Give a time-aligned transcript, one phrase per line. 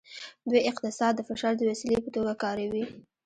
[0.49, 2.85] دوی اقتصاد د فشار د وسیلې په توګه کاروي